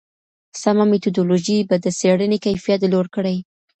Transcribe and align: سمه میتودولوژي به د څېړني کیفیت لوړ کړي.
سمه 0.61 0.85
میتودولوژي 0.91 1.57
به 1.69 1.75
د 1.83 1.85
څېړني 1.99 2.37
کیفیت 2.45 2.81
لوړ 2.93 3.05
کړي. 3.15 3.37